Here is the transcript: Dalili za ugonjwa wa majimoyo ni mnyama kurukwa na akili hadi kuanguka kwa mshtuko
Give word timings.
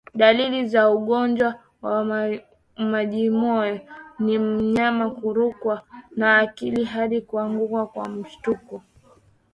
Dalili 0.19 0.59
za 0.67 0.89
ugonjwa 0.89 1.55
wa 1.81 2.05
majimoyo 2.77 3.79
ni 4.19 4.39
mnyama 4.39 5.09
kurukwa 5.11 5.81
na 6.15 6.37
akili 6.39 6.83
hadi 6.83 7.21
kuanguka 7.21 7.85
kwa 7.85 8.09
mshtuko 8.09 8.83